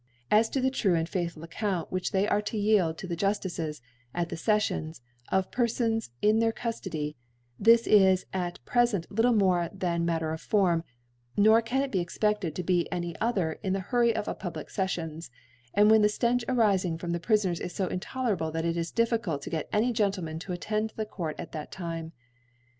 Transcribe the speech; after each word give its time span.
As' 0.31 0.49
to 0.49 0.59
the' 0.59 0.71
trye 0.71 0.97
and 0.97 1.07
faithful 1.07 1.43
Account 1.43 1.91
which 1.91 2.11
they 2.11 2.27
are 2.27 2.41
* 2.41 2.41
to 2.49 2.57
yield 2.57 2.97
to 2.97 3.05
the 3.05 3.15
Juftices, 3.15 3.81
at 4.15 4.29
the 4.29 4.35
Scffions, 4.35 5.01
* 5.15 5.31
of 5.31 5.51
the 5.51 5.55
Perfons 5.55 6.09
in 6.23 6.39
their 6.39 6.51
Cuftody,* 6.51 7.13
this 7.59 7.85
is 7.85 8.25
at 8.33 8.57
prefent 8.65 9.05
Iktle 9.09 9.37
more 9.37 9.69
than 9.71 10.03
Matter 10.03 10.33
of 10.33 10.41
Form; 10.41 10.83
nor 11.37 11.61
can 11.61 11.83
it 11.83 11.91
be 11.91 12.03
expedlcd 12.03 12.55
to 12.55 12.63
be 12.63 12.91
any 12.91 13.15
other 13.21 13.59
in 13.61 13.73
Fa 13.73 13.73
the 13.73 13.73
(lOO) 13.73 13.73
the 13.83 13.87
Hurry 13.91 14.15
oF 14.15 14.27
a 14.27 14.33
public 14.33 14.69
Scflions, 14.69 15.29
and 15.75 15.91
when 15.91 16.01
the 16.01 16.09
Stench 16.09 16.43
arifing 16.47 16.99
from 16.99 17.11
the 17.11 17.19
Prifoncrs 17.19 17.61
is 17.61 17.71
lb 17.77 17.91
intolerable, 17.91 18.49
that 18.49 18.65
it 18.65 18.77
is 18.77 18.91
difHcuIt 18.91 19.39
to 19.39 19.51
get 19.51 19.69
any 19.71 19.93
Gcotlemen 19.93 20.39
to 20.39 20.51
attend 20.51 20.93
the 20.95 21.05
Court 21.05 21.39
at 21.39 21.51
that 21.51 21.71
Time. 21.71 22.13